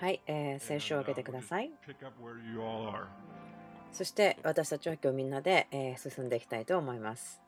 [0.00, 1.70] はい、えー、聖書を開けてください。
[3.92, 7.40] そして私たちは今日みんなで、えー、進んでいきたいと思います。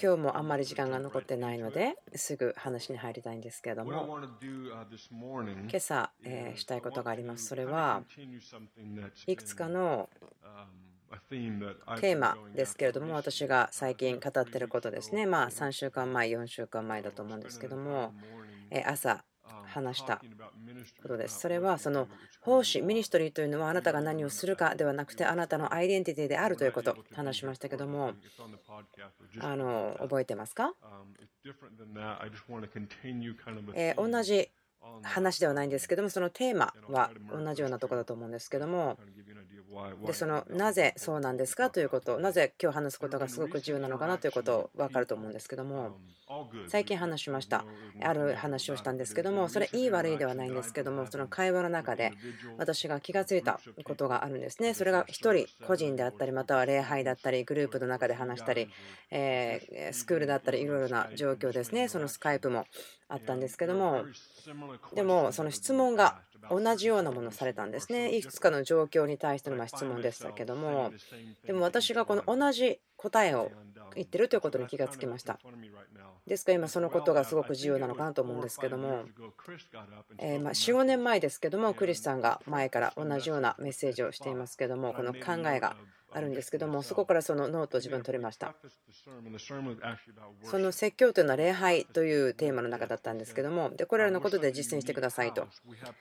[0.00, 3.90] 今日もあんまり時間が残ってないのですぐ話に入りたいんですけれども
[5.68, 7.46] 今朝、えー、したいことがあります。
[7.46, 8.02] それは
[9.26, 10.08] いくつかの
[12.00, 15.26] テーマですけれども.私が最近語っていることですね。
[15.26, 18.14] まあ3週間前、4週間前だと思うんですけども、
[18.70, 19.24] えー朝
[19.66, 20.20] 話した
[21.02, 21.38] ことです。
[21.40, 22.08] それはその
[22.40, 28.14] 奉仕、ミニストリーというのはあなたが何をするかではなくてあなたのアイデンティティであるということ話しましたけども、
[29.44, 30.74] あの覚えてますか、
[33.74, 34.50] えー同じ
[35.02, 38.98] 話ではないんですけども、そのテーマは同じようなところだと思うんですけども、
[40.04, 41.70] でそのなぜそうなんですか？
[41.70, 45.96] ということ、なぜ今日話すことがすごく重要なのかなということ分かると思うんですけども、
[46.66, 47.64] 最近話しました、
[48.02, 52.12] ある話をしたんですけども、それいい悪いではないんですけども、その会話の中で
[52.58, 54.74] 私が気がついたことがあるんですね。
[54.74, 58.68] それが一人個人であったり、または礼拝だったり、グループの中で話したり、
[59.10, 62.66] えースクールだったり、いろいろな状況ですね、そのスカイプも
[63.08, 64.04] あったんですけども、
[64.94, 68.16] でもその質問が同じようなものをされたんですね。
[68.16, 70.92] いくつかの状況に対してのまあ質問でしたけども、
[71.44, 73.50] でも私がこの同じ答えを
[73.94, 75.38] 言ってるということに気がつきました。
[76.26, 79.04] ですから今そのことがすごく重要なのかなと思うんですけども、
[80.18, 85.76] えーまあ45年前ですけども、クリスさんが前から同じようなメッセージをしていますけども、この考えが
[86.12, 88.54] あるんですけども、そこからそのノートを自分取りました。
[90.44, 95.46] その説教というのは礼拝というテーマの中だったんですけども、でこれらのことで実践してくださいと。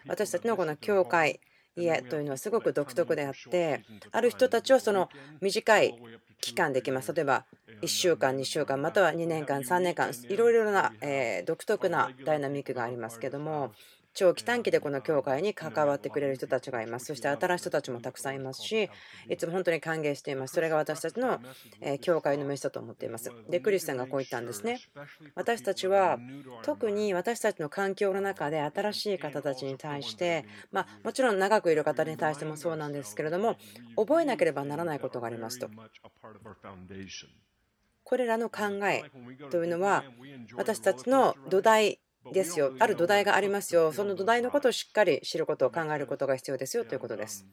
[0.07, 1.39] 私たちのこの教会、
[1.75, 5.95] 家というのはすごく独特であって、ある人たちはその短い
[6.41, 7.13] 期間できます。
[7.13, 7.45] 例えば
[7.81, 10.91] 1週間、2週間、または2年間、3年間、いろいろな
[11.45, 13.72] 独特なダイナミックがありますけども、
[14.13, 17.05] 長期短期でこの教会に関わってくれる人たちがいます。
[17.05, 18.89] そして新しい人たちもたくさんいますし、
[19.29, 20.55] いつも本当に歓迎しています。
[20.55, 21.39] それが私たちの
[21.81, 23.31] え教会の飯だと思っています。
[23.49, 24.79] で、クリスさんがこう言ったんですね。
[25.35, 26.17] 私たちは
[26.63, 33.57] 特に私たちの環境の中で新しい方たちに対して、まあ、もちろん長くいる方に対してもそうなんですけれども、
[33.95, 35.69] 覚えなければならないことがありますと。
[38.03, 39.03] これらの考え
[39.51, 40.03] というのは
[40.55, 41.99] 私たちの土台
[42.31, 42.74] ですよ。
[42.80, 43.91] ある土台がありますよ。
[43.91, 47.46] その土台のことをしっかり知ることを考えることが必要ですよということです。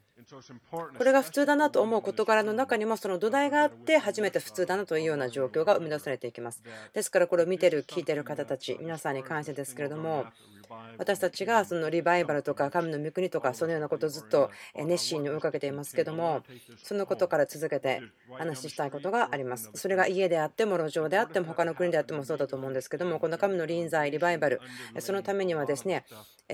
[0.71, 6.62] これが普通だなと思う事柄の中にもその土台があって初めて普通だなというような状況が生み出されていきます。
[6.93, 10.27] ですからこれを見てる、聞いてる方たち、皆さんに感謝ですけれども、
[10.99, 16.43] 私たちがそのリバイバルとか神の御国とかそのようなことをずっと熱心に追いかけていますけども
[16.82, 19.71] そのことから続けて話したいことがあります。
[19.75, 24.60] それが家であっても路上であっても他の国であってもそうだと思うんですけどもこの神の臨在リバイバル
[24.99, 26.04] そのためにはですね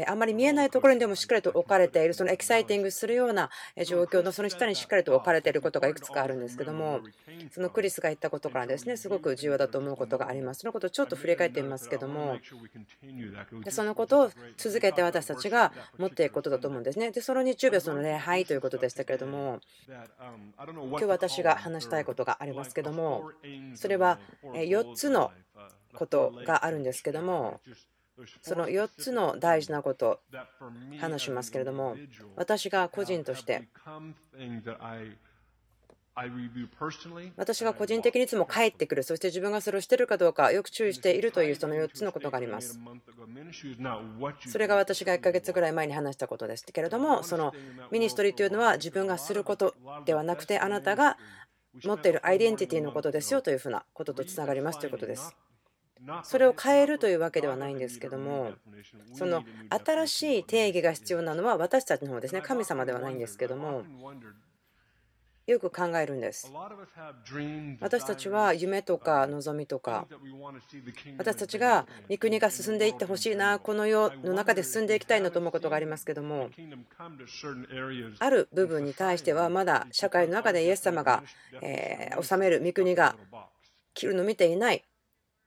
[0.07, 3.51] あまり見えないところにでもしっかりと置かれているそのエキサイティングするような
[3.87, 7.01] 状況のその下にしっかりと置かれていることがいくつかあるんですけども
[7.51, 10.61] そのクリスが言ったことからですねすごく重要だと思うことがあります。
[10.61, 12.39] そのことをちょっと振り返ってみますけども
[13.69, 17.13] そのことを続けて私たちが持っていくことだと思うんですね。
[17.13, 19.61] で、その日曜日はその礼拝ということでしたけれども、
[20.67, 23.31] 今日私が話したいことがありますけども、
[23.75, 25.31] それは4つの
[25.95, 27.61] ことがあるんですけども、
[28.43, 30.21] その4つの大事なこと
[31.01, 31.97] 話しますけれども、
[32.37, 33.69] 私が個人として、
[37.37, 42.79] 私が個人的にいつも帰ってくる、そして自分がそれをしているかどうかよく注意しているというその4つのことがあります。
[44.47, 47.55] それが私が1ヶ月ぐらい前に話したことですけれども、その
[47.91, 49.75] ミニストリーというのは自分がすること
[50.05, 51.17] ではなくて、あなたが
[51.83, 55.35] 持っているアイデンティティのことですよというふうなこととつながりますということです。
[56.25, 58.53] それを変えるというわけではないんですけども、
[59.15, 63.85] その新しい定義が必要なのは私たちの方ですね、神様ではないんですけども、
[65.53, 66.53] よく考えるんです。
[67.81, 70.07] 私たちは夢とか望みとか、
[71.19, 76.51] 私たちが御国が進んでいってほしいな、この世の中で進んでいきたいなと思うことがありますけども、
[78.19, 81.23] ある部分に対しては、まだ社会の中でイエス様が
[81.61, 83.17] え治める御国が
[83.95, 84.85] 来るのを見ていない。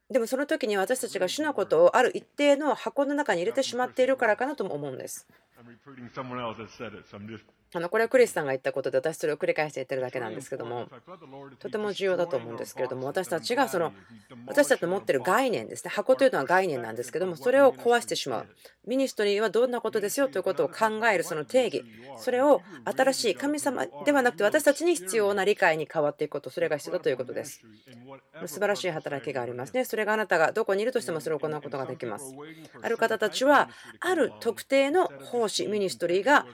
[0.09, 5.27] でもその時に私たちが主のことをある一定の箱の中に入れてしまっているからかなとも思うんです。
[7.75, 10.87] あのこれはクリスさんが言ったことで私それを繰り返して言ってるだけなんですけども
[11.59, 13.91] とても重要だと思うんですけれども私たちがその
[14.47, 18.47] 私たちの持ってる概念ですね箱というのは概念なんですけどもそれを壊してしまう。
[18.87, 21.83] ministry はどんなことですよということを考えるその定義。
[22.17, 26.49] それを新しい神様ではなくて私たちに必要な理解に変わっていくこと。
[26.49, 27.61] それが必要だということです。
[28.45, 29.85] 素晴らしい働きがありますね。
[29.85, 32.35] それがあなたがどこにいるとしてもそれを行うことができます。
[32.81, 33.69] ある方たちは
[33.99, 36.45] ある特定の奉仕 ministry が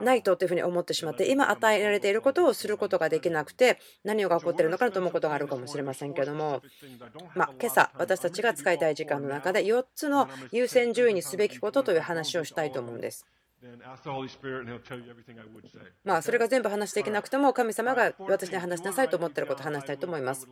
[0.00, 6.62] ないとというふうに思ってしまって今与えられていることをすることができなくて何が起こっているのかなと思うことがあるかもしれませんけども、
[7.34, 13.26] まあ、今朝私たちが使いたい時間の中で4つの優先順位にすべきことという話をしたいと思うんです。
[16.04, 20.48] まあそれが全部話できなくても神様が私に話しなさいと思っていることを話したいと思います。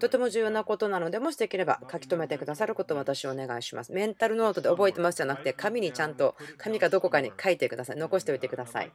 [0.00, 3.92] とても重要なことなのでもしできれば書き留めてくださることを私お願いします。
[3.92, 7.96] メンタルノートで覚えてますじゃなくて紙にちゃんと紙かどこかに書いてください。
[7.96, 8.92] 残しておいてください。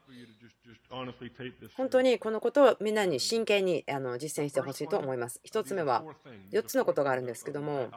[1.75, 3.83] 本当にこのことをみんなに真剣に
[4.19, 5.39] 実践してほしいと思います。
[5.45, 6.03] 1つ目は
[6.51, 7.89] 4つのことがあるんですけども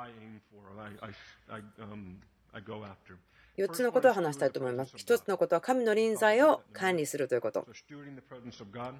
[3.59, 4.95] 4つのことを話したいと思います。
[4.97, 7.67] 1つのことは神の臨在を管理するということ。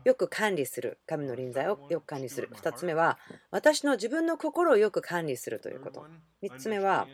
[0.05, 0.99] よく管理する。
[1.07, 2.49] 神の臨在をよく管理する。
[2.55, 3.19] 2つ目は
[3.51, 6.07] 私の自分の心をよく管理するということ。
[6.43, 7.07] 3つ目は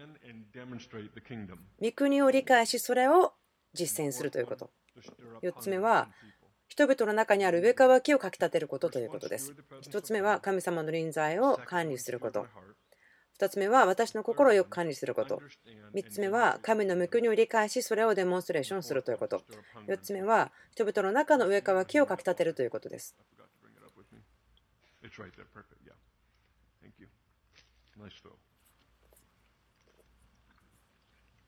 [1.81, 3.33] 御国を理解しそれを
[3.75, 4.71] 実践するということ。
[5.43, 6.09] 4つ目は
[6.69, 9.53] 人々の中にある上かきをかきたてることということです。
[9.83, 12.47] 1つ目は神様の臨在を管理すること。
[13.43, 15.43] 2つ目は私の心をよく管理すること。
[15.95, 19.43] 3つ目は神の御国を理解し、それをデモンストレーションするということ。
[19.89, 23.17] 4つ目は人々の中の上から木をかきたてるということです。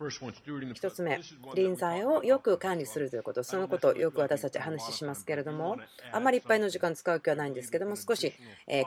[0.00, 1.20] 1つ目、
[1.54, 5.76] 臨在をよく管理するということ、そのことをよく私たち話しますけれども、
[6.12, 8.34] あまりいっぱいの時間使う気はないんですけども、少し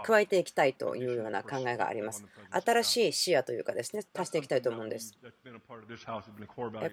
[0.03, 2.25] 加えていきたいというような考えがあります。
[2.51, 5.17] 新しい視野というかですね、足していきたいと思うんです。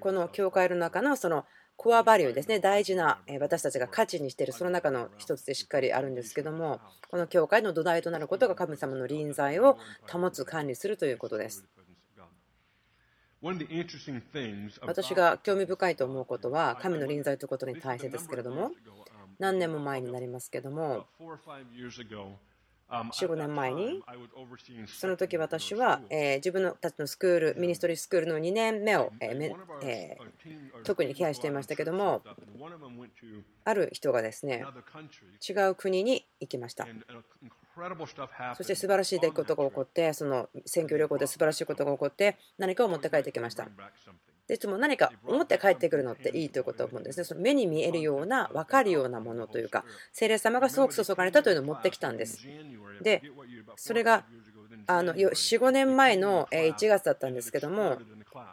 [0.00, 1.44] この教会の中のその
[1.76, 9.76] コアバリューですね、大事な私たちが価値にしているその中の一つでしっかりあるんですけども、この教会の土台となることが神様の臨在を
[10.08, 11.64] 保つ、管理するということです。
[14.86, 18.70] 私が興味深いと思うことは神の臨在ということに対してですけれども
[19.38, 21.06] 何年も前になりますけども
[22.90, 24.02] 45年前に
[24.86, 26.00] その時私は
[26.36, 29.10] 自分たちのスクールミニストリースクールの2年目を
[30.84, 32.22] 特にケアしていましたけども
[33.64, 34.64] ある人がですね
[35.46, 36.86] 違う国に行きました
[38.56, 43.68] そして素晴らしい出来事が起こって、その選挙旅行で素晴らしいことが起こって、何かを持って帰ってきました。
[44.46, 47.24] でいつも何か思って帰ってくるのっていいということを思うんですね。
[47.24, 52.46] その目に見えるような、分かるようなものというか、精霊様がすごく注がれたというのを持ってきたんです。
[53.02, 53.22] で、
[53.76, 54.26] それが
[54.86, 57.98] あの45年前の1月だったんですけども、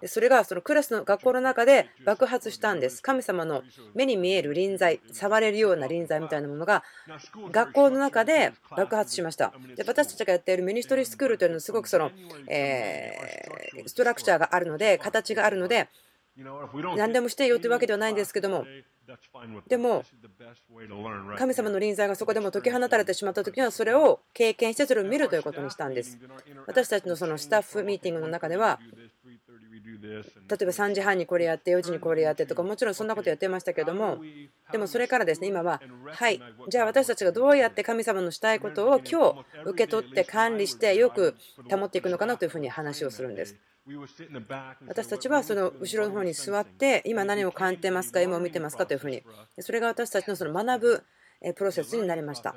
[0.05, 3.01] それがそのクラスの学校の中で爆発したんです。
[3.01, 3.63] 神様の
[3.93, 6.83] 目に見える臨在、触れるような臨在みたいなものが
[7.51, 9.53] 学校の中で爆発しました。
[9.75, 12.11] で私たちがやっているミニストリースクールというのはすごくその、
[12.47, 15.89] えー、ストラクチャーがあるので、形があるので、
[16.95, 18.65] 何でもしてよというわけではないんですけども、
[19.67, 20.03] でも、
[21.37, 26.17] 神様の臨在がそこでも解き放たれてしまった時には、それを経験して、それを見るということにしたんです。
[26.67, 28.79] 私たちのそのスタッフミーティングの中では、
[30.01, 34.17] 例えば3時半にこれやって4時にこれやってとかもちろんそんなことやってましたけども
[34.71, 39.33] でもそれからですね今ははいじゃあ私たちがどうやって神様のしたいことを今
[39.63, 41.35] 日受け取って管理してよく
[41.69, 43.55] 保っていくのかなというふうに話をするんです。
[44.87, 48.21] 私たちはその後ろの方に座って今何を感じてますか？
[48.21, 48.85] 今を見てますか？
[48.85, 49.23] というふうに。
[49.59, 51.03] それが私たちのその学ぶ
[51.55, 52.55] プロセスになりました。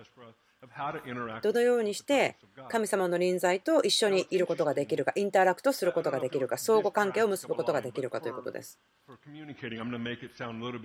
[1.43, 2.37] どのようにして
[2.69, 8.79] 神様の臨在と一緒にいることができるか、インタラクトすることができるか、相互関係を結ぶことができるかということです。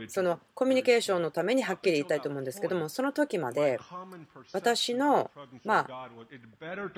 [0.07, 3.79] そのコミュニケーションのためにはっきり言いたいと思うんですけども、その時まで
[4.51, 5.31] 私の、
[5.63, 6.09] まあ、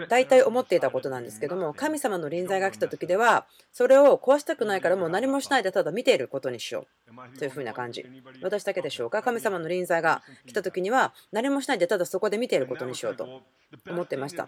[0.09, 6.87] 大体思っていたことなんですけども、神様の臨在が来た時では、それを壊したくないからもう何もしないでただ見ていることにしよう。
[7.37, 8.05] というふうな感じ。
[8.41, 9.21] 私だけでしょうか？
[9.21, 13.41] 神様の臨在が来た時には、何もしないでただそこで見ていることにしようと
[13.89, 14.47] 思ってました。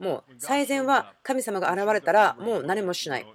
[0.00, 3.26] もう最善は神様が現れたらもう何もしない。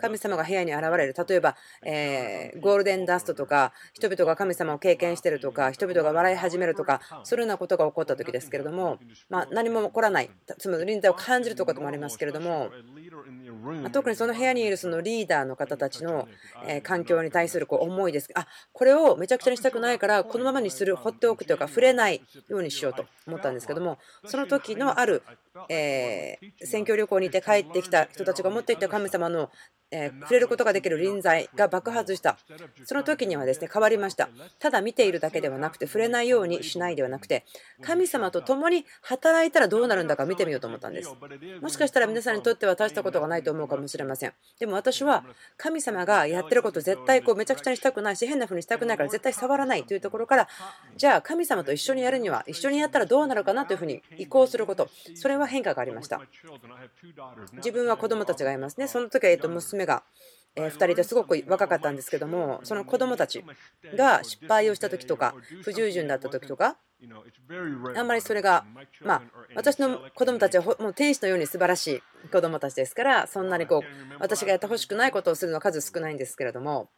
[0.00, 12.70] 神様が部屋に現れる例えば、えー、ゴールデンダストとか人々が神様を経験してるとか人々が笑い始めるとかそういうようなことが起こった時ですけれども、まあ、何も起こらないつまり臨在を感じるということもありますけれども
[13.92, 16.28] 特にその部屋にいるそのリーダーの方たちの
[16.82, 18.28] 環境に対するこう思いです。
[18.34, 25.22] あこれをめちゃくちゃにしたくないからこのままにする放っておくというか触れないようにしようと思ったんですけどもその時のある
[25.68, 29.50] え選挙旅行に行って帰ってきた人たちが持っていた神様の
[29.92, 32.38] え触れることができる臨在が爆発した。
[32.84, 34.28] その時にはですね変わりました。
[34.58, 37.44] ただ見ているだけではなくて触れないようにしないではなくて
[37.82, 41.14] 神様と共に働いたらどうなるんだか見てみようと思ったんです。
[41.60, 44.32] もしかしたら皆さんにとっては大したことがないと思うかもしれません。
[44.58, 45.24] でも私は
[45.58, 50.48] 神様がやってること絶対こうめちゃくちゃにしたくないし変な風にしたくないから絶対触らないというところから
[50.96, 54.88] じゃあ神様と一緒にやるには一緒にやったらどうなるかなというふうに移行すること。
[55.14, 56.22] それは変化がありました。
[57.56, 58.88] 自分は子供たちがいますね。
[58.88, 60.02] その時はと娘娘が
[60.56, 63.44] 2人ですごく若かったんですけどもその子供たち
[63.96, 66.76] が失敗をした時とか不従順だった時とか
[67.96, 68.64] あんまりそれが
[69.00, 69.22] まあ
[69.56, 73.82] 私の子供たちはもう天使のように素晴らしい子供たちですからそんなにこう
[74.20, 76.90] 私がやってほしくないことをするのは数少ないんですけれども。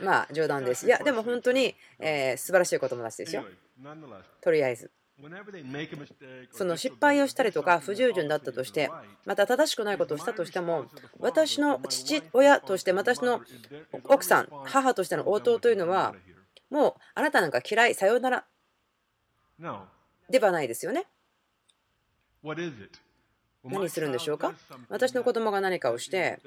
[0.00, 0.86] まあ冗談です。
[0.86, 3.44] いやでも本当にえ素晴らしい子供たちですよ。
[4.40, 4.90] とりあえず
[6.50, 8.90] その失敗をしたりとか不従順だったとして
[9.24, 10.86] また正しくないことをしたとしても
[11.20, 13.40] 私の父親として私の
[14.04, 16.14] 奥さん母としての応答というのは
[16.68, 18.44] もうあなたなんか嫌いさようなら
[20.28, 21.06] ではないですよね。
[23.62, 24.52] 何するんでしょうか？
[24.88, 26.40] 私の子供が何かをして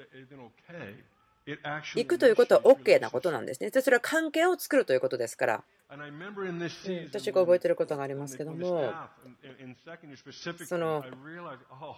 [1.96, 3.70] 行くということは OK なことなんですね。
[3.70, 5.64] それは関係を作るということですから。
[5.90, 8.92] 私が覚えてることがありますけども、
[10.66, 11.02] その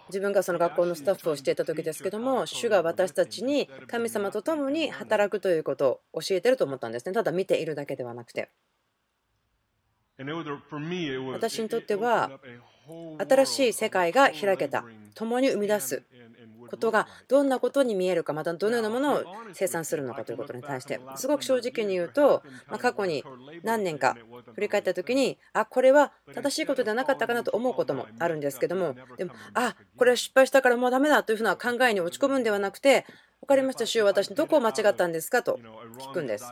[0.07, 7.11] 自分がその学校のスタッフをしていた時ですけども、主が私たちに神様と共に働くということを教えてると思ったんですね。
[7.11, 8.49] ただ見ているだけではなくて。
[10.17, 12.39] 私にとっては
[13.19, 14.85] 新しい世界が開けた
[15.15, 16.03] 共に生み出す
[16.71, 23.25] ことがどんなことに見えるかまたどのようなものを生産するのかということに対してすごく正直に言うと、ま過去に
[23.63, 24.15] 何年か
[24.55, 33.05] 振り返った時にあこれは正しいことではなかったかなと思うこともあるんですけどもでもあこれは失敗したからもうダメだというふうな考えに落ち込むんではなくて
[33.41, 35.59] 分かりました、主よ私、どこを間違ったんですかと
[35.97, 36.45] 聞くんです。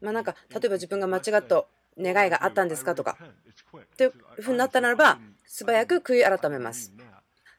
[0.00, 1.66] まあ、なんか例えば自分が間違った
[1.98, 3.16] 願いがあったんですかとか。
[3.96, 6.92] というふうになったならば素早く悔い改めます。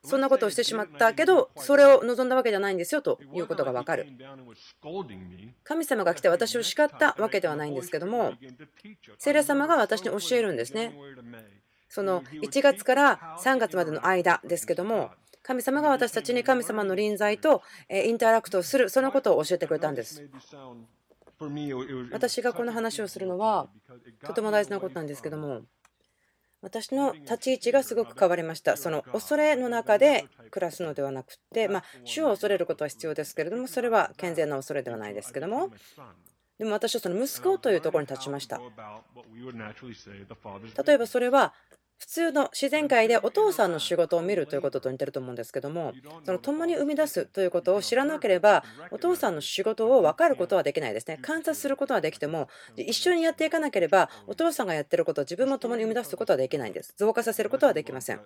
[0.03, 4.07] そんなことをしてしまったけどそれを望んだわけじゃないんですよということが分かる。
[5.63, 8.33] 神様が来て私を叱ったわけではないんですけども
[9.17, 10.95] 聖霊様が私に教えるんですね。
[11.89, 20.29] その1月から3月までの間ですけども神様が私たちに神様の臨在とインタラクトをするそのことを教えてくれたんです。
[22.11, 23.69] 私がこの話をするのは
[24.25, 25.61] とても大事なことなんですけども
[26.61, 28.77] 私の立ち位置がすごく変わりました。
[28.77, 35.69] その恐れの中で暮らすのではなくて、まあ、主を恐れることは必要ですけれども、それは健全な恐れではないですけども、
[36.57, 38.59] でも私はその息子というところに立ちました。
[40.85, 41.53] 例えばそれは
[41.97, 45.93] 普通の自然界でお父さんの仕事を見るということと似てると思うんですけども
[46.25, 51.17] その共に生み出すということを知らなければお父さんの仕事を分かることはできないですね。
[51.21, 56.93] 観察することはできても一緒にやっていかなければお父さんがやってることを自分も共に生み出すことはできないんです。
[56.97, 58.21] 増加させることはできません。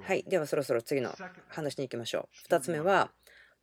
[0.00, 0.22] はい。
[0.28, 1.14] ではそろそろ次の
[1.48, 2.54] 話に行きましょう。
[2.54, 3.10] 2つ目は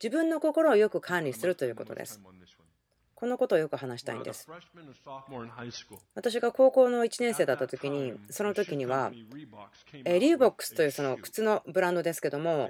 [0.04, 2.22] 自分の心をよく管理するということです。
[3.24, 4.50] このことをよく話したいんです。
[6.14, 12.70] 私が高校の1年生だった時に、その時には、リーボックスというその靴のブランドですけども、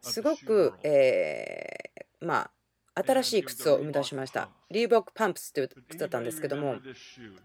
[0.00, 2.48] すごく、えー、ま
[2.94, 4.48] あ、新しい靴を生み出しました。
[4.70, 6.76] リーボックパンプスという靴だったんですけども、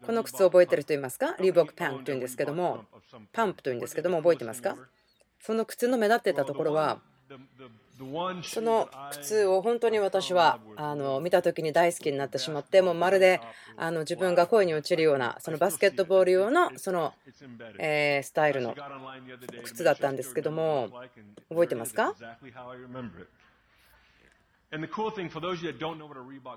[0.06, 1.36] この靴を覚えてる人いますか？
[1.40, 2.86] リーボックパンプというんですけども、
[3.34, 4.78] パンプというんですけども、覚えてますか？
[5.40, 7.02] その靴の目立ってたところは、
[8.44, 13.42] その靴を本当に私はあの見た時に大好きになってしまってもうまるで
[13.78, 17.14] あの自分が恋に落ちるようなそのバスケットボール用のその
[17.78, 18.74] えスタイルの
[19.64, 20.90] 靴だったんですけども
[21.50, 22.16] 覚えてますか？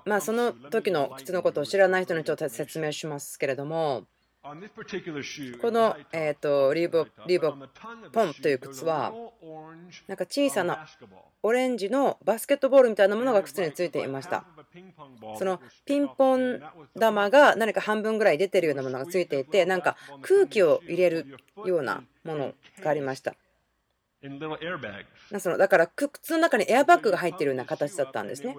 [0.05, 4.03] まあその時の靴のことを知らない人にちょっと説明しますけれども
[4.43, 7.55] この、えーと、リーボリーボ
[8.11, 9.13] ポンという靴は
[10.07, 10.85] なんか小さな
[11.41, 14.43] オレンジのバスケットボールみたいなものが靴についていました。
[15.39, 16.61] そのピンポン
[16.99, 23.35] 玉が何か半分ぐらい出てるようなものがついていてなんか空気を入れるようなものがありました。
[25.39, 28.55] そのだから靴の中にエアバッグが入っているような形だったんですね。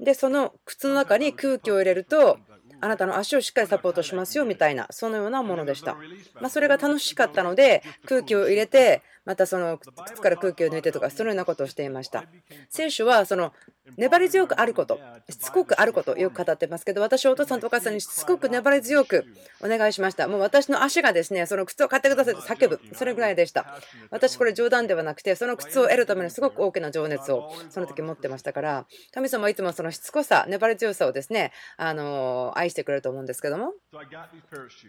[0.00, 2.38] でその靴の中に空気を入れると
[2.80, 5.96] あなたの足をしっかりサポートしますよみたいな、そのようなものでした。
[6.40, 12.24] まあ、それが楽しかったので、空気を入れて、またその靴から空気を抜いてとか、そのようなことをしていました。
[12.70, 13.52] 聖書はその
[13.96, 19.24] 粘り強くあること、しつこくあることを、よく語ってますけど、私はお父さんとお母さんにしつこく粘り強く
[19.60, 20.28] お願いしました。
[20.28, 23.80] もう私の足がですね、その靴を買ってくださいと叫ぶ、それぐらいでした。
[24.10, 33.72] 私、これ冗談ではなくて、その靴を得るためのすごく大きな情熱をその時持ってましたから、神様はいつもそのしつこさ、粘り強さをですね、あの愛してくれると思うんですけども、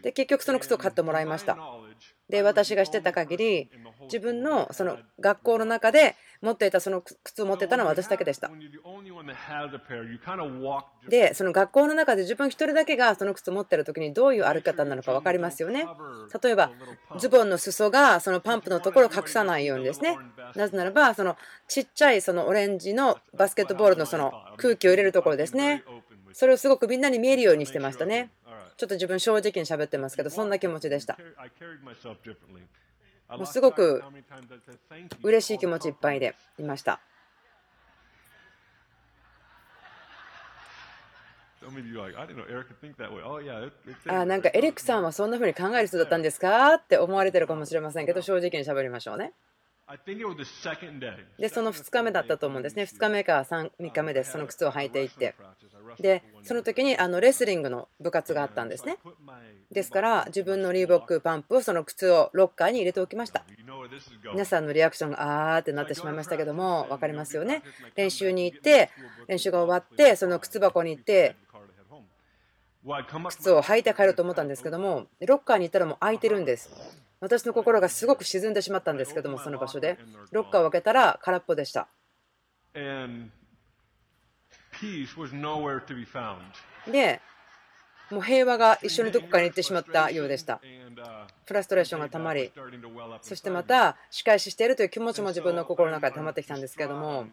[0.02, 1.56] で結局その靴を買ってもらいました。
[2.28, 3.70] で私がしてた限り
[4.02, 8.50] 自分のその学校の中で持っていたその靴を持ってたのは私だけでした。
[11.08, 15.86] でその学校の中で自分一人だけがその靴を持ってる時にどういう歩き方なのか分かりますよね。
[16.42, 16.70] 例えば
[17.18, 20.16] ズボンの裾がそのパンプのところを隠さないようにですね。
[20.54, 25.82] なぜならばそのちっちゃいそのオレンジのバスケットボールのその空気を入れるところですね。
[26.32, 28.30] それをすごくみんなに見えるようにしてましたね。
[28.78, 31.18] ちょっと自分正直に喋ってますけどそんな気持ちでした。
[33.28, 34.02] もうすごく
[35.22, 37.00] 嬉しい気持ちいっぱいでいました。
[44.06, 46.74] あなんかエリックさんはそんな風に考える人だったんですか？
[46.74, 49.32] って思われてるかもしれませんけど正直に喋りましょうね
[51.38, 52.82] でその2日目だったと思うんですね。
[52.82, 55.34] 2日目か 3, 3日目ですその靴を履いていって。
[55.98, 58.98] でその時にあのレスリングの部活があったんですね。
[59.72, 63.44] ですから自分のリーボックパンプをその靴をロッカーに入れておきました。
[64.32, 67.62] 皆さんのリアクションがあーってなってしまいましたけども分かりますよね
[67.96, 68.90] 練習に行って
[69.26, 71.36] 練習が終わってその靴箱に行って
[73.30, 76.70] 靴を履いて帰ろうと思ったんですけどもロッカーに行ったらもう空いてるんです。
[77.20, 79.98] 私の心がすごく沈んでしまったんですけどもその場所で。
[80.30, 81.88] ロッカーを開けたら空っぽでした。
[86.86, 87.20] で
[88.10, 90.60] もう平和が一緒にどこかに行ってしまったようでした。
[91.44, 92.52] フラストレーションがたまり、
[93.22, 97.26] そしてまた仕返ししているという気持ちも自分の心の中でたまってきたんですけども、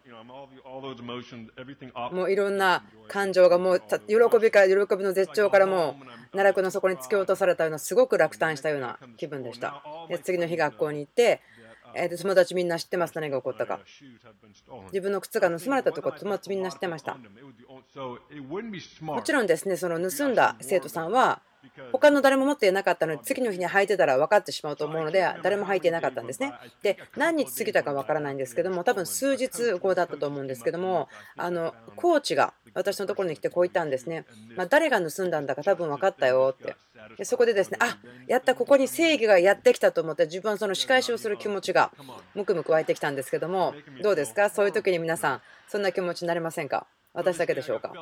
[2.12, 9.82] もういろんな感情がもう喜びから喜びの絶頂からもう奈落の底に突き落とされたようなすごく落胆したような気分でした。
[10.08, 11.42] で次の日学校に行って
[11.96, 13.80] えー、友達みんな知ってます、何が起こったか。
[14.92, 17.16] 自分の靴が盗まれたところ、友達みんな知ってました。
[19.00, 19.46] もちろん。
[19.46, 20.34] ですね、その盗ん。
[20.34, 21.10] だ生徒さん。
[21.10, 21.40] は、
[21.92, 26.52] 他の誰も持っていなかったので、次の日に履いてたら分かってしまうと思うので、誰も履いていなかったんですね。
[26.82, 34.26] で、何日過ぎたか分からないんですけども、多分数日後だったと思うんですけども、あのコーチが私のところに来てこう言ったんですね。
[34.56, 36.76] まあ、誰が盗んだんだか多分分かったよって。
[37.16, 41.92] でそこでですね、あやった、ここに正義がやってきたと思って、自分はその仕返しをする気持ちが
[42.34, 46.86] むくむく湧いてきたんですけども、どうですか、そういう時に皆さん、そんな気持ちになりませんか？
[47.16, 47.92] 私だけでしょうか。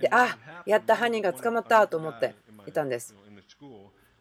[0.00, 2.34] で、あやった、犯人が捕まったと思って
[2.66, 3.14] いたんです。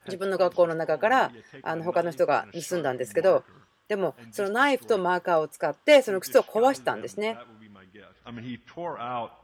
[0.06, 1.32] 自分の学校の中から
[1.64, 3.46] あの他の人が盗んだんですけど、
[3.88, 7.38] でもそのナイフとマーカーを使ってその靴を壊したんですね。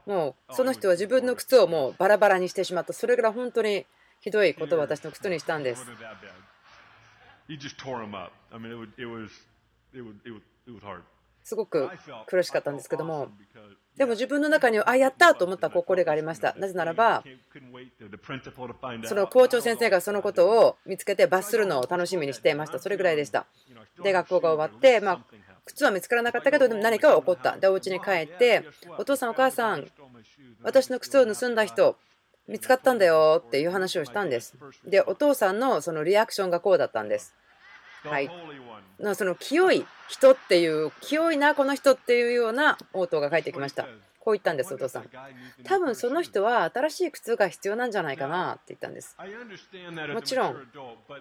[0.06, 3.86] もうその人は自分の靴をもうバラバラにしてしまった、それぐらい本当に
[4.20, 5.86] ひどいことを私の靴にしたんです。
[11.44, 11.90] すごく
[12.28, 13.30] 苦しかったんですけども、
[13.98, 16.54] でも自分の中には、あ、やったと思った心がありました。
[16.56, 17.22] なぜならば、
[19.04, 22.80] その校長先生がそのことを見つけて罰するのを楽しみにしていました。
[22.80, 23.46] それぐらいでした。
[24.02, 25.26] で、学校が終わって、まあ、
[25.66, 27.58] 靴は見つからなかったけど、でも何かは起こった。
[27.58, 28.64] で、お家に帰って、
[28.98, 29.86] お父さん、お母さん、
[30.64, 31.98] 私の靴を盗んだ人、
[32.48, 34.56] 見つかったんだよっていう話をしたんです。
[34.86, 37.36] で、お父さんのそのリアクションがこうだったんです。
[38.04, 38.30] はい、
[39.16, 43.88] その清い人っていう清いなこの人っていうような応答が返ってきました。
[44.20, 45.10] こう言ったんですお父さん。
[45.64, 49.18] 多分その人は新しい靴が必要なんじゃないかなって言ったんです。
[50.14, 50.56] もちろん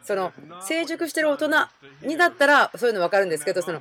[0.03, 1.49] その成熟してる大人
[2.03, 3.81] にだったらそういうの分かるんですけどその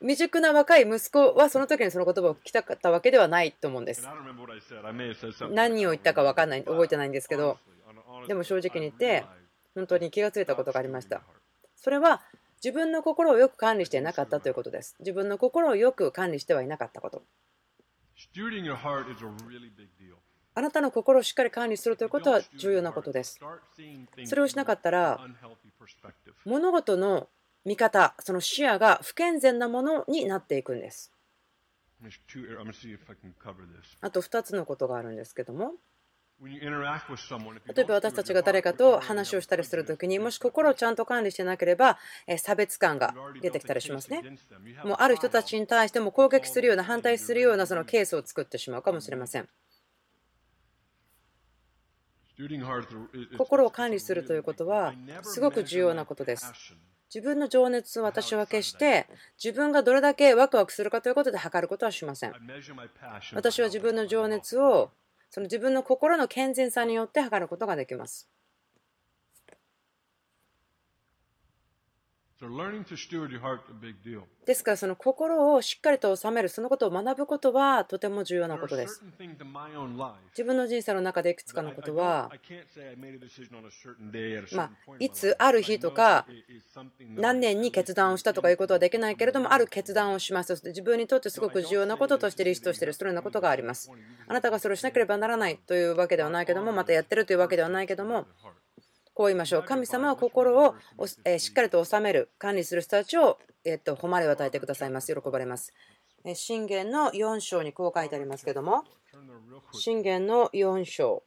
[0.00, 4.06] 未熟な若い息子はその時にその言葉を聞きたかったわけではないと思うんです。
[5.50, 7.58] 何を言ったか分かんない覚えてないんですけど。
[8.28, 9.24] でも正直に言って
[9.74, 11.22] 本当に気がついたことがありました
[11.82, 12.22] それは
[12.62, 14.94] 自分の心をよく管理していなかったということです。
[15.00, 17.24] 自分の心をよく管理してはいなかったこと。
[20.54, 23.40] あなたの心をしっかり管理するということは重要なことです。
[24.26, 25.18] それをしなかったら、
[26.44, 27.28] 物事の
[27.64, 31.12] 見方、その視野が不健全なものになっていくんです。
[34.00, 35.72] あと2つのことがあるんですけども。
[36.44, 41.98] 例えば私たちが誰かと話をしたりするときにもし心をちゃんと管理してなければ
[42.38, 44.22] 差別感が出てきたりしますね。
[44.84, 49.48] もうある人たちに対しても攻撃するような反対するようなそのケースを作ってしまうかもしれません。
[53.38, 56.52] 心を管理するということはすごく重要なことです。
[57.14, 59.06] 自分の情熱を私は決して
[59.42, 62.32] 自分がどれだけワクワクするかということで測ることはしません。
[63.34, 64.90] 私は自分の情熱を
[65.32, 68.28] その自分の心の健全さによって測ることができます。
[74.44, 79.02] ですからその心をしっかりと収めるそのことを学ぶことはとても重要なことです。
[80.30, 81.94] 自分の人生の中でいくつかのこと。
[81.94, 82.30] は
[84.56, 86.26] まあいつある日とか
[87.14, 90.60] 何年に決断をしたとかいうことはできないけれどもある決断をします。
[90.64, 93.90] 自分にとってすごく重要なこととしてリストしているそのようなことがあります。
[94.26, 98.26] あなたがそれをしなければならないというわけではないけどもまたやってるというわけではないけども
[99.14, 99.62] こう言いましょう。
[99.62, 100.74] 神様は心を
[101.06, 105.14] しっかりと収める、管理する人たちを、えっと、誉れを与えてくださいます。
[105.14, 105.72] 喜ばれます。
[106.34, 108.84] 箴言の4章にこう書いてありますけども、
[109.72, 111.24] 箴言の4章。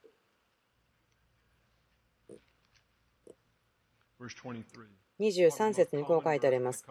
[5.20, 6.86] 23節にこう書いてあります。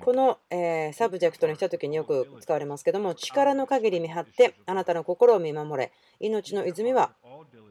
[0.00, 5.92] この、え subject にした時によく使われますけども力の限り見張ってあなたの心を見守れ。
[6.20, 7.12] 命の泉は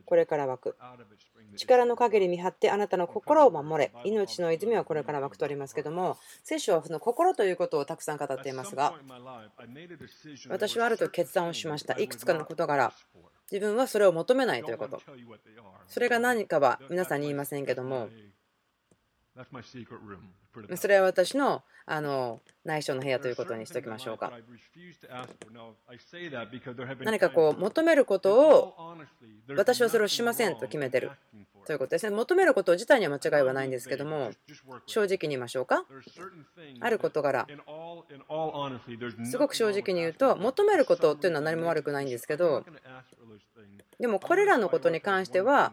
[0.06, 0.78] これから湧く。
[1.56, 3.91] 力の限り見張ってあなたの心を守れ。
[4.04, 8.93] 命の泉はこれから湧くとありますけども聖書はその心ということをたくさん語っていますが
[10.50, 12.00] 私はある時決断をしました。
[12.00, 12.93] いくつかの事柄。
[13.52, 15.02] 自分はそれを求めないということ。
[15.88, 18.10] それが何かは皆さんに言いませんけども
[20.76, 24.34] それは私のあの内緒の部屋ということにしておきましょうか。
[27.06, 28.97] 何かこう求めることを
[29.56, 31.12] 私はそれをしませんと決めてる
[31.65, 32.13] ということですね。
[32.15, 34.32] 求めること自体には間違いはないんですけども
[34.86, 35.86] 正直に言いましょうか？
[36.82, 37.47] ある事柄
[39.26, 42.65] すごく正直に言うと求めることっていうのは何も悪くないんですけど
[44.00, 45.71] でもこれらのことに関しては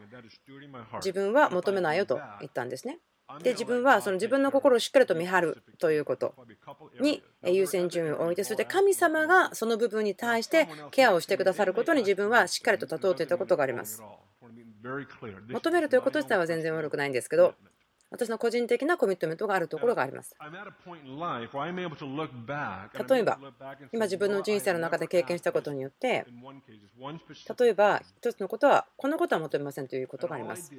[0.97, 2.99] 自分は求めないよと言ったんですね。
[3.43, 6.35] で自分はその自分の心をしっかりと見張るということ。
[7.01, 14.03] に優先順位を置いてそして神様がその部分に対してケアをしてくださることに自分はしっかりと立とうといったことがあります。
[15.49, 17.55] 求めるということ自体は全然悪くないんですけど
[18.15, 20.37] 私の個人的なコミットメントがあるところがあります。
[23.09, 23.39] 例えば、
[23.93, 26.25] 今自分の人生の中で経験したことによって、
[27.59, 30.71] 例えば一つのことは、このことは求めませんということがあります。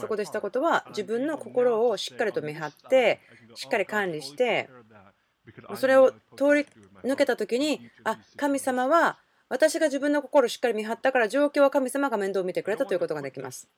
[0.00, 3.20] そこでしたことは、自分の心をしっかりと見張って、
[3.54, 4.70] しっかり管理して、
[5.74, 6.66] それを通り
[7.04, 13.68] 抜けた時に、あ神様は私が自分の心をしっかり見張ったから状況は神様が面倒を見てくれたということができます。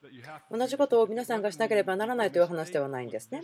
[0.50, 3.42] 同じことを皆さんがしなければならないという話ではないんですね。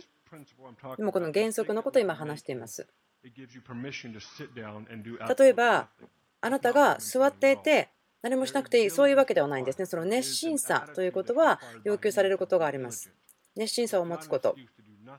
[0.97, 2.87] でもこの原則のことを今話しています。
[5.37, 5.89] 例えば、
[6.41, 7.89] あなたが座っていて
[8.21, 9.85] 何もしなくていい、そういうわけではないんですね。
[9.85, 13.11] その熱心さということは要求されることがあります。
[13.55, 14.55] 熱心さを持つこと。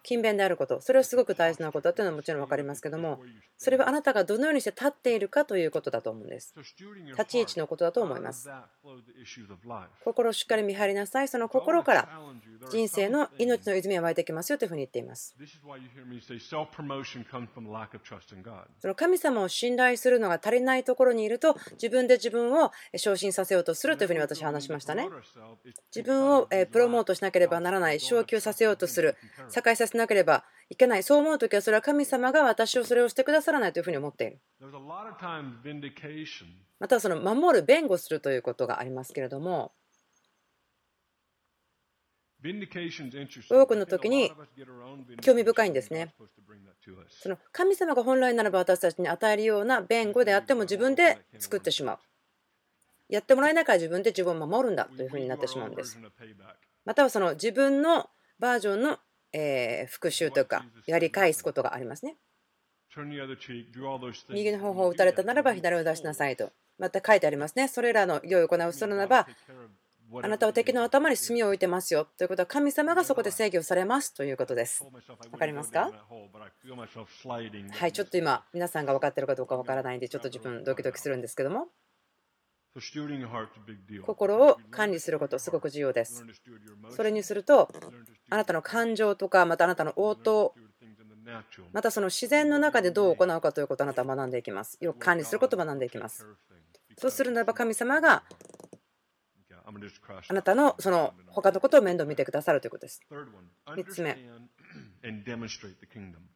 [0.03, 3.21] 勤勉であること、それはすごく大事なことというのはもちろん分かりますけども、
[3.57, 6.55] それはあなたがどのようにして立っているかということだと思うんです。
[7.11, 8.49] 立ち位置のことだと思います。
[10.05, 11.29] 心をしっかり見張りなさい。
[11.29, 12.09] その心から
[12.71, 15.37] 人生の命の泉は湧いてきますよというふうに言っています。
[18.81, 25.09] その神様を信頼するのが足りないところにいると、自分で自分を昇進させようとするというふうに私は話しましたね。
[25.95, 29.17] 自分をプロモートしなければならない、昇級させようとする、
[29.57, 34.39] 栄えさせなければいけない、そう思うときはそれは神様が私をそれをしてくださらないというふうに思っている。
[36.79, 39.73] またその守る、弁護するということがありますけれども、
[43.51, 44.31] 多くの時に
[45.21, 46.15] 興味深いんですね。
[47.11, 51.99] その神様が本来ならば私たちに与えるような弁護であっても自分で作ってしまう。
[53.09, 55.99] やってもらえないから自分で自分を守るんだというふうになってしまうんです。
[56.85, 58.99] またはその自分のバージョンの
[59.33, 62.17] え復讐というかやり返すことがありますね。
[64.35, 66.51] 右の方を打たれたならば左を出しなさいと。
[66.79, 67.69] また書いてありますね。
[67.69, 69.27] それらの良い行いをするならば、
[70.23, 74.85] あなたは敵の頭に墨を置いてますよということは神様がそこで制御されますということです。
[75.33, 75.91] わかりますか
[77.73, 81.69] はい、ちょっと今皆さんが分かっているかどうか分からないんでちょっと自分ドキドキするんですけども。
[84.03, 86.25] 心を管理すること、すごく重要です。
[86.91, 87.69] それにすると、
[88.31, 90.55] あなたの感情とか、またあなたの応答、
[91.73, 94.79] またその自然の中でどう行うかということをあなたは学んでいきます。
[94.81, 96.27] よく管理することを学んでいきます。
[96.99, 98.23] そうするならば神様が
[100.29, 103.01] あなたのその他のことを面倒見てくださるということです。
[103.67, 104.17] 3つ目。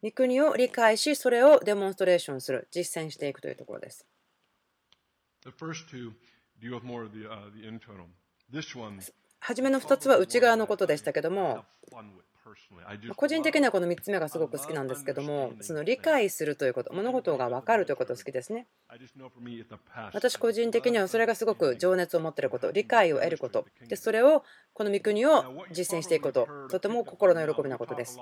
[0.02, 4.06] 御国を理解し、それをデモンストレーションする、実践していくというところです。
[9.40, 11.64] 初めの2つは内側のことでしたけども
[13.16, 18.66] 個人的にはこの3つ目がすごく好きなんですけどもその理解するということ物事が分かるということ好きですね。
[20.12, 23.66] 私個人的にはそれがすごく情熱を持っていること理解を得ること。
[23.88, 28.18] でそれをこの御国を実践していくこととても心の喜びなことです。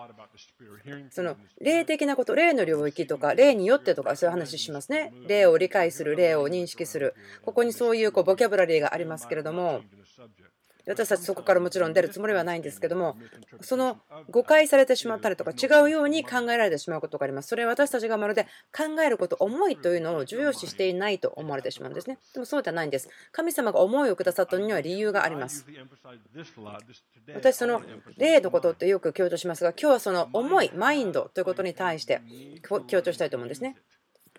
[1.10, 5.12] その霊的なこと霊の領域とか霊によってとかそういう話しますね。
[5.26, 7.14] 霊を理解する霊を認識する。
[7.42, 9.82] ここにそういうこうボキャブラリーがありますけれども
[10.88, 13.16] 私たちそこからもちろん出るつもりはないんですけども
[13.60, 13.98] その
[14.30, 17.48] 誤解されてしまったりとか違うように考えられてしまうことがあります。
[17.48, 18.44] それは私たちがまるで
[18.76, 22.18] 考えること思いというのを重要視していないと思われてしまうんですね。
[22.32, 23.08] でもそうではないんです。
[23.32, 25.66] 神様が思いをくださったのには理由があります。
[27.34, 27.82] 私その
[28.16, 32.20] 霊のことってよく強調しますが今日はその思いマインドということに対して
[32.62, 33.76] 強調したいと思うんですね。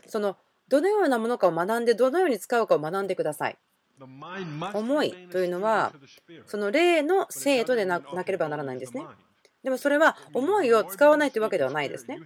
[0.08, 0.38] その
[0.70, 3.58] どのようなものかを学んでどのように使うかを学んでください
[4.74, 5.94] 思いというのは
[6.46, 9.06] その霊の生徒でなければならないんですね。
[9.64, 12.20] でもそれは思いを使わないというわけではないですね。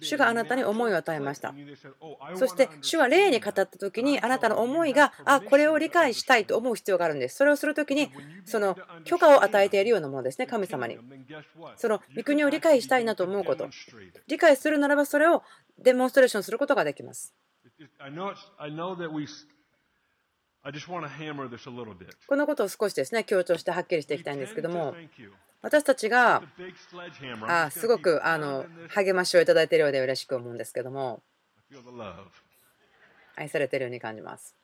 [0.00, 1.54] 主があなたに思いを与えました。
[2.34, 7.36] そして主は霊に語った時にあなたの思いがあこれを理解したいと思う必要があるんです。
[7.36, 8.10] それをする時に
[8.44, 10.98] その許可を与えているようなものですね神様に。
[11.76, 13.68] その御国を理解したいなと思うこと。
[14.28, 15.42] 理解するならばそれを
[15.78, 17.34] デモンストレーションすることができます。
[22.26, 24.94] このことを少しですね強調してはっきりしていきたいんですけども
[25.60, 26.42] 私たちが
[27.46, 31.22] あすごくあの励ましをいただいているようで嬉しく思うんですけども。
[33.34, 34.54] 愛されているように感じます。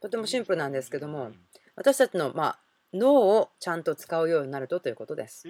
[0.00, 1.32] とてもシンプルなんですけども
[1.74, 2.58] 私たちのまあ
[2.92, 5.48] 脳をちゃんと使うようになるとということです。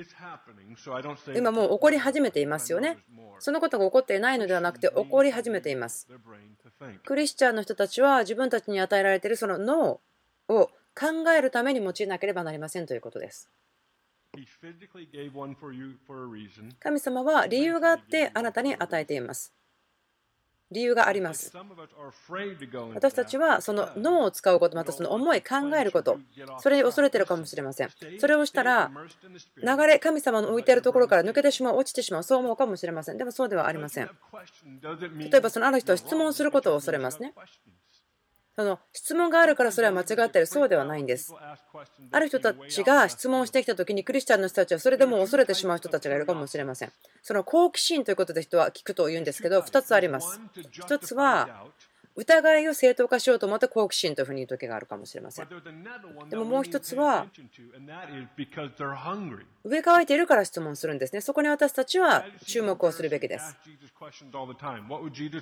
[1.37, 2.99] 今もう起こり始めていますよね。
[3.39, 6.09] そのことが起こっていないのではなくて起こり始めています。
[7.05, 10.01] クリスチャンの人たちは自分たちに与えられているその脳
[10.49, 13.51] を考えるために用いなければなりませんということです。
[16.81, 19.53] 神様は理由があってあなたに与えています。
[20.73, 21.53] 理由があります。
[22.95, 26.19] 私たちはその脳を使うこと、またその思い、考えること、
[26.59, 27.91] それに恐れてるかもしれません。
[28.19, 28.91] それをしたら、
[29.57, 33.19] 流れ、神様の置いてあるところから抜けてしまう、落ちてしまう、そう思うかもしれません。
[33.19, 34.11] でもそうではありません。
[35.31, 37.35] 例えば、そのある人は質問することを恐れますね。
[38.55, 41.35] その質問があるからそれは間違ってるそうではないんです。
[42.11, 46.93] ある人たちが質問してきた時にクリスチャンの人たちはそれでも恐れてしまう人たちがいるかもしれません。
[47.23, 50.39] その好奇心ということで人は聞くと言うんですけど2つあります。
[50.73, 51.67] 1つは
[52.15, 55.49] 疑いを正当化しようと思って好奇心というふうに言う時があるかもしれません。
[56.29, 57.27] でももう一つは
[59.65, 61.21] 上乾いているから質問するんですね。
[61.21, 63.57] そこに私たちは注目をするべきです。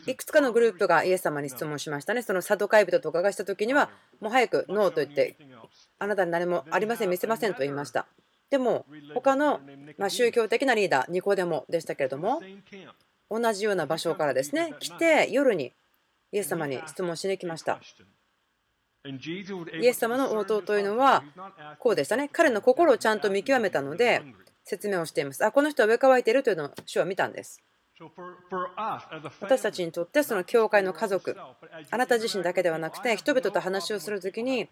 [0.07, 2.23] いくつかのグループがイエス様に質問しましたね。
[2.23, 5.37] そのサドカイ人とかがした時にはもう早くノーと言って
[5.99, 8.07] あなたに何もありません見せませんと言いました。
[8.51, 9.61] でも他の
[9.97, 12.43] ま宗教的なリーダーニコデモでしたけれども
[13.31, 15.73] 同じような場所からですね来て夜に
[16.33, 17.81] イエス様に質問しに来ました。
[19.05, 21.25] イエス様の応答というのは
[21.79, 22.29] こうでしたね。
[22.31, 24.23] 彼の心をちゃんと見極めたので
[24.65, 25.45] 説明をしています。
[25.45, 27.63] あ、この人は上乾いているというのを主は見たんです。
[29.41, 31.37] 私たちにとってその教会の家族
[31.91, 34.71] あなた自身だけではなくて人々と話をする時に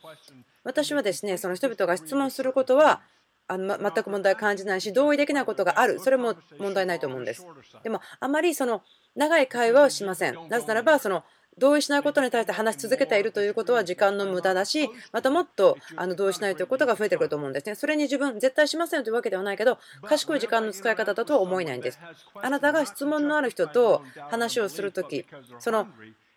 [0.65, 3.03] 私はですねその人々が質問することは
[3.47, 7.47] あの全く問題を感じないし同意できないことがあるそれも問題ないと思うんです
[7.83, 8.83] でもあまりその
[9.15, 11.23] 長い会話をしませんなぜならばその
[11.59, 17.75] 同意しないことに対して話し続けているということは時間の無駄だし、またもっとあの同意しないということが増えてくると思うんですね。
[17.75, 21.99] それに自分、絶対しませんというわけではないけど、賢い時間の使い方だとは思えないんです。
[22.35, 25.27] あなたが質問のある人と話をするとき、
[25.59, 25.89] その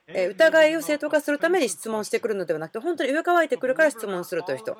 [0.07, 4.77] 疑いを正当化するために質問してくるのではなくて、本当に上乾いてくるから質問するという人。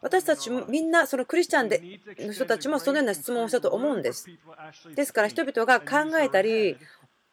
[0.00, 1.82] 私たちもみんな、そのクリスチャンで
[2.18, 4.26] の人たちもそのような質問をしたと思うんです。
[4.94, 6.76] ですから人々が考えたり、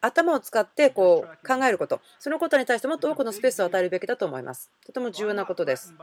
[0.05, 4.71] 頭を使ってこう考えること、そのことに対してもっと多くのスペースを与えるべきだと思います。
[4.85, 5.93] とても重要なことです。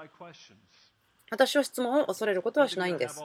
[1.33, 3.25] 私は質問を恐れることはしないんです。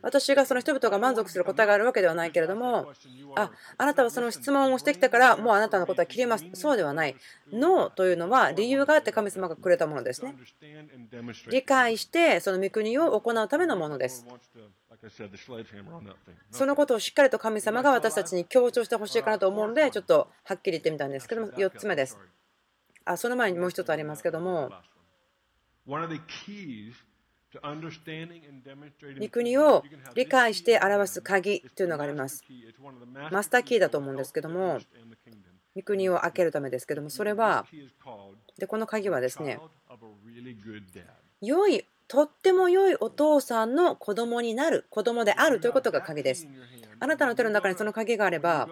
[0.00, 2.92] 私がその人々が満足する答えがあるわけではないけれども、
[3.34, 6.44] あ、あなたはその質問をしてきたから、もうあなたのことは切ります。
[6.54, 7.16] そうではない。
[7.52, 10.36] ノーというのは理由があって神様がくれたものですね。
[11.50, 14.24] 理解して、その御国を行うためのものです。
[16.50, 22.18] そのことをしっかりと神様が私たちに強調してほしいかなと思うので、ちょっとはっきり言ってみたんですけども、4つ目です。
[23.04, 24.70] あその前にもう1つありますけども、
[29.20, 29.84] 御国を
[30.14, 32.44] 理解して表す鍵というのがあります。
[33.30, 34.80] マスターキーだと思うんですけども、
[35.74, 37.66] 御国を開けるためですけどもそれは
[38.58, 39.58] でこの鍵はですね
[41.40, 46.46] 良いとっても良いお父さんの子供になる子供であるということが鍵です
[47.00, 48.68] あなたの手の中にその鍵があれば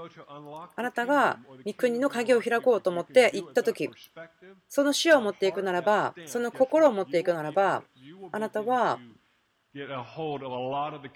[0.76, 3.88] あなたが御国の鍵を開こうと思って行った時
[4.68, 7.82] その死を持っていくならばその心を持っていくならば
[8.30, 8.98] あなたは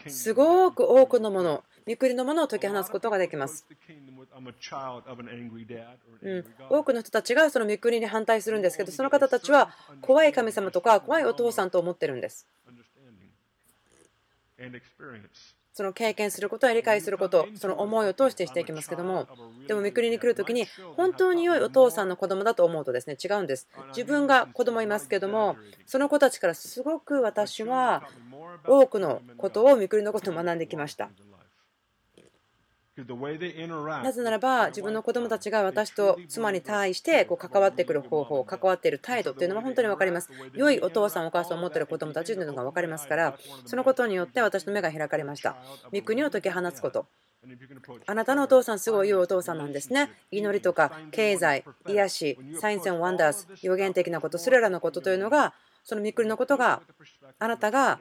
[0.07, 3.67] すごく多くのもの御国のものを解き放つことができます。
[6.23, 9.71] うん、多くの人たちがその御国に反対するんですけど、その方たちは
[10.01, 12.47] 怖い神様とか怖いお父さんと思ってるんです。
[15.77, 19.27] その経験することや理解すること、その思いを通してしていきますけども、
[19.67, 20.67] でも御国に来るときに、
[20.97, 23.69] 本当に良いお父さんの子供だと思うとですね、違うんです。
[23.89, 28.09] 自分が子供いますけども、その子たちからすごく私は
[28.65, 31.11] 多くのことを御国のことを学んできました。
[34.05, 40.31] なぜならば自分の子供たちが私と妻に対してこう関わってくる方法関わっている態度というのは本当に分かります。
[40.55, 45.57] 良いお父さんお母さんを持っている子供たちというのが分かりますからそのことによって私の目が開かれました。
[45.93, 47.07] 御国を解き放つこと。
[48.07, 50.11] あなたのお父さんすごい良いお父さんなんですね。
[50.31, 55.53] 祈りとか経済癒しサインセンワンダース予言的なことそれらのことというのが
[55.83, 56.81] その御国のことが
[57.39, 57.99] あなたが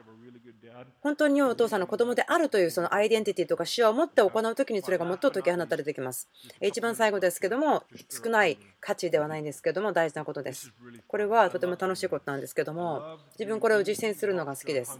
[1.00, 6.28] 本当にお父さんの子供であるというそのアイデンティティとか視野を持って行う時にそれがもっと解き放たれてきます。
[6.60, 10.72] 一番最後ですけども少ない価値ではないんですけども大事なことです。
[11.06, 14.98] これはとても楽しいことなんですけども自分これを実践するのが好きです。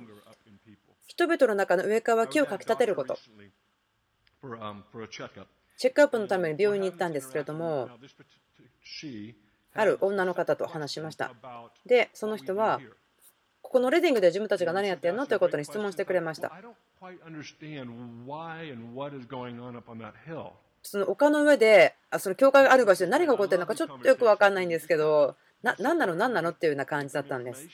[1.07, 3.19] 人々の中の上かわきをかきたてること。
[5.77, 7.89] チェックアップのために病院に行ったんですけれども
[9.75, 11.33] ある女の方と話しました。
[11.85, 12.81] でその人は
[13.71, 15.27] このレディングで自分たちが何やってんの？
[15.27, 16.53] ということに質問してくれました。
[20.83, 26.15] その丘の上で、その教会がある場所で何が起こってるのかちょっとよく分かんないんですけど、な何なの？
[26.15, 26.51] 何なの？
[26.51, 27.67] っていうような感じだったんです。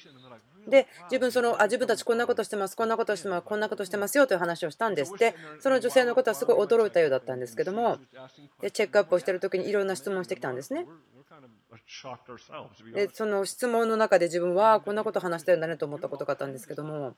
[0.68, 5.14] で自分そのあ自分たちこんなことしてますこんなことしてますこんなことしてますよという話をしたんです。
[5.14, 7.98] ってその女性のことはすごい驚いたようだったんですけども
[8.60, 10.86] でチェックアップをしている時にいろんな質問してきたんですね
[12.92, 17.14] でその質問の中で自分はこんなこと話してるんだねと思ったことがあったんですけども。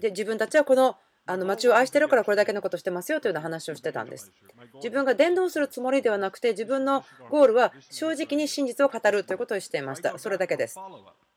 [0.00, 4.32] で自分たちはこのあの街を愛してるからこれだけのことしてますよというような話をしてたんです。
[4.74, 10.18] 自分が伝道するつもりではなくて自分のゴールは正直に真実を語るということをしていました。
[10.18, 10.78] それだけです。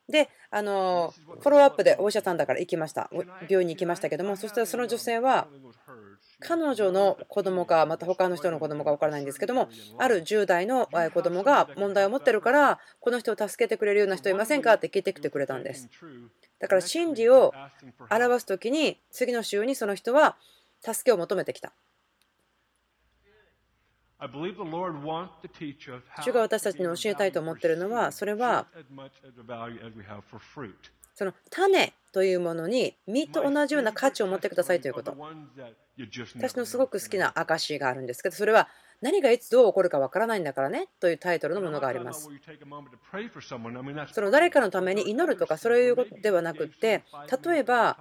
[0.10, 3.10] であのフォローアップでお医者さんだから行きました。
[3.50, 5.48] 病院に行きましたけどもそしたらその女性は
[6.46, 15.90] 彼女の子供かまた他の人の子供か分からないんですけどもある10代の子供が問題を持ってるからこの人を助けてくれるような人いませんかって聞いてきてくれたんです。
[16.60, 17.54] だから真理を
[18.10, 20.38] 表す時に次の週にその人は
[20.82, 21.74] 助けを求めてきた。
[26.24, 28.68] 主が私たちに教えたいと思っているのはそれは
[31.14, 35.18] その種というものに実と同じような価値を持ってくださいということ。
[36.36, 38.68] 私のすごく好きな証があるんですけどそれは
[39.02, 42.30] 何がいつどう起こるかわからないんだからねというタイトルのものがあります。
[44.14, 47.04] その誰かのために祈るとかそういうことではなくって
[47.44, 47.98] 例えば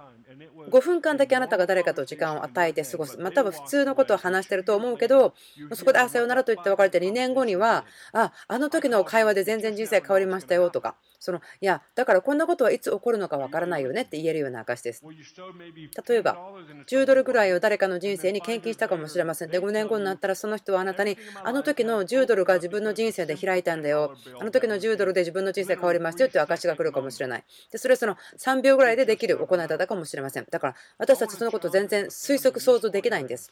[0.69, 5.33] 5分間だけあなたが誰かと時間を与えて過ごす、まあ、多分普通のことを話してると思うけど
[5.73, 15.01] そこで「あさよなら」と言って別れて2年後には「ああの時の会話で全然人生変わりましたよ」とかそのいやだからこんなことはいつ起こるのかわからないよねって言えるような証です。
[15.05, 16.37] 例えば
[16.85, 19.49] 10ドルぐらいを誰かの人生に献金したかもしれません。
[19.49, 24.17] で5年後になったらその人はあなたにあの時の10ドルが自分の人生で開いたんだよ。
[24.37, 27.43] あの時の10ドルで自分の人生変わりましたよっていう証が来るかもしれない。
[27.71, 30.45] でそれはその3秒ぐらいでできる行い方かもしれません。
[30.49, 33.49] だから私たちそのこと全然推測想像できないんです。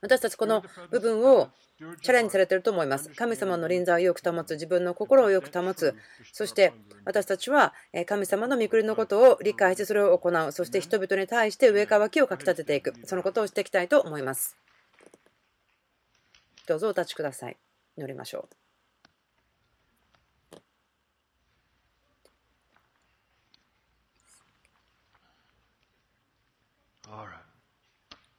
[0.00, 1.50] 私たちこの部分を
[2.02, 3.10] チャレンジされていると思います。
[3.10, 5.94] 神様の臨在をよく保つ、自分の心をよく保つ、
[6.32, 6.72] そして
[7.04, 7.74] 私たちは
[8.06, 14.56] 神様の御国のことを理解してそれを行う、そして人々に対して上かわきをかきたてていく、そのことをしていきたいと思います。
[16.66, 17.56] どうぞお立ちください。
[17.96, 18.56] 祈りましょう。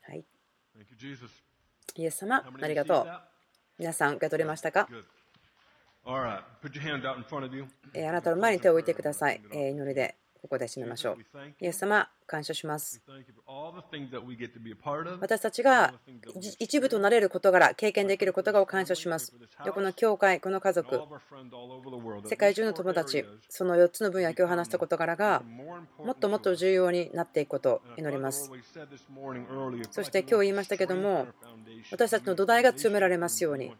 [0.01, 0.25] はい。
[1.97, 3.07] イエス様、ありがとう。
[3.79, 4.87] 皆さん、受け取りましたか？
[6.05, 6.43] あ
[8.11, 9.41] なたの前に手を置いてください。
[9.51, 10.15] 祈りで
[10.47, 11.17] ここで締めましょう。
[11.59, 13.01] イエス様、感謝します。
[15.19, 15.93] 私たちが
[16.57, 19.33] 一部となれる事柄、経験できることがを感謝します。
[19.73, 21.01] この教会、この家族、
[22.25, 25.43] 世界中の友達、その4つの分野、今日話した事柄が
[25.97, 28.49] もっともっと重要になっていくことを祈ります。
[29.91, 31.27] そして今日言いましたけども、
[31.91, 33.75] 私たちの土台が強められますように、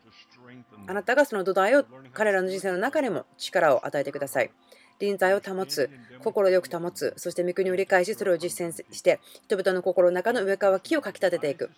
[0.85, 4.51] あなたがその土台を彼らの人生の中にも力を与えてください。
[4.99, 5.89] 臨在を保つ、
[6.23, 11.71] 心よく保つ、そして御国を理解し、それを実践して、人々の心の中の上側木をかきたてていく。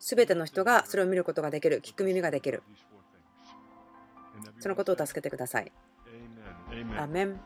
[0.00, 2.62] すべての人がそれを見ることができる、聞く耳ができる。
[4.58, 5.72] そのことを助けてください。
[6.98, 7.40] アメン